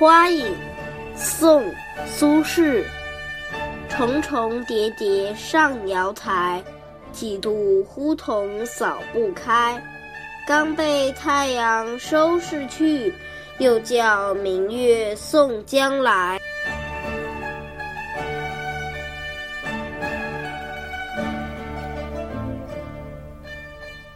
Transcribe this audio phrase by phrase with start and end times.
[0.00, 0.46] 花影，
[1.14, 1.62] 宋·
[2.06, 2.82] 苏轼。
[3.90, 6.64] 重重叠叠上瑶台，
[7.12, 9.78] 几度呼童扫不开。
[10.46, 13.12] 刚被太阳收拾去，
[13.58, 16.40] 又叫明月送将来。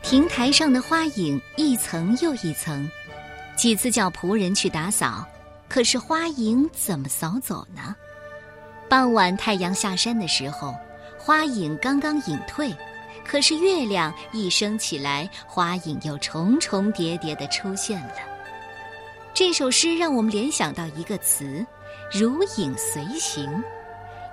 [0.03, 2.91] 亭台上的花影一层又一层，
[3.55, 5.27] 几次叫仆人去打扫，
[5.69, 7.95] 可是花影怎么扫走呢？
[8.89, 10.75] 傍晚太阳下山的时候，
[11.19, 12.73] 花影刚刚隐退，
[13.25, 18.17] 可是月亮一升起来，花影又重重叠叠的出现了。
[19.33, 21.67] 这首诗让我们联想到一个词：
[22.13, 23.51] 如影随形。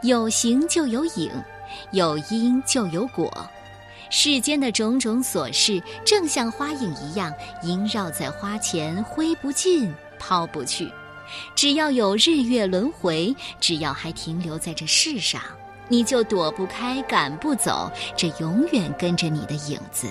[0.03, 1.31] 有形就有影，
[1.91, 3.31] 有因就有果。
[4.09, 7.33] 世间的种种琐事，正像花影一样
[7.63, 10.91] 萦绕在花前，挥不尽，抛不去。
[11.55, 15.41] 只要有日月轮回，只要还停留在这世上，
[15.87, 20.07] 你就躲不开、赶不走这永远跟着你的影子。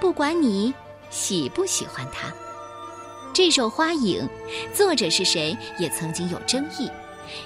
[0.00, 0.72] 不管你
[1.10, 2.32] 喜不喜欢它，
[3.32, 4.28] 这首《花影》，
[4.76, 6.90] 作者是谁也曾经有争议。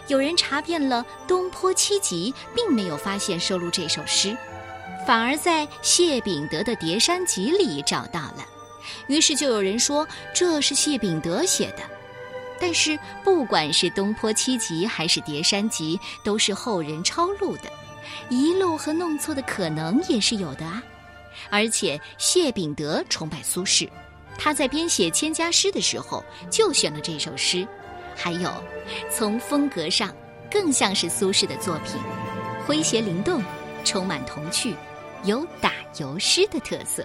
[0.08, 4.36] 有人查遍了东坡七集，并没有发现收录这首诗。
[5.06, 8.46] 反而在谢秉德的《叠山集》里找到了，
[9.06, 11.82] 于是就有人说这是谢秉德写的。
[12.60, 17.70] 但是不管是东坡七集还是《叠山集》，都是后人抄录的，
[18.28, 20.82] 遗漏和弄错的可能也是有的啊。
[21.50, 23.88] 而且谢秉德崇拜苏轼，
[24.38, 27.66] 他在编写《千家诗》的时候就选了这首诗。
[28.16, 28.50] 还有，
[29.10, 30.14] 从风格上
[30.50, 32.00] 更像是苏轼的作品，
[32.66, 33.42] 诙谐灵动，
[33.84, 34.74] 充满童趣。
[35.24, 37.04] 有打油诗的特色，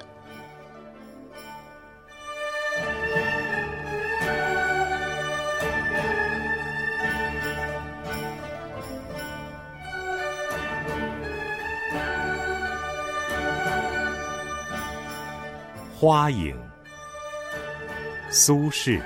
[15.99, 16.55] 花影，
[18.29, 19.01] 苏轼。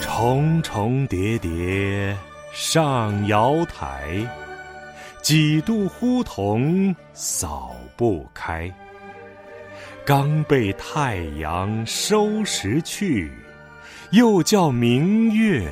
[0.00, 2.16] 重重叠叠
[2.54, 4.26] 上瑶台。
[5.20, 8.72] 几度呼童扫不开，
[10.06, 13.30] 刚被太阳收拾去，
[14.12, 15.70] 又叫明月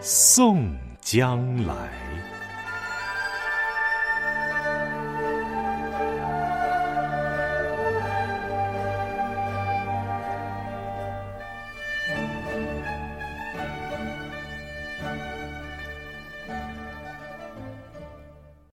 [0.00, 2.07] 送将来。